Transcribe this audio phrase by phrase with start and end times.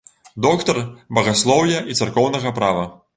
[0.45, 0.79] Доктар
[1.17, 2.83] багаслоўя і царкоўнага права.